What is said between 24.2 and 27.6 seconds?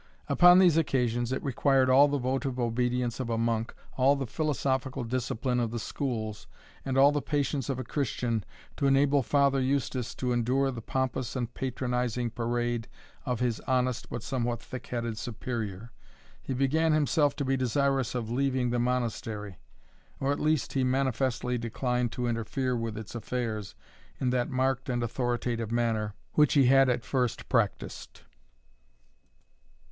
that marked and authoritative manner, which he had at first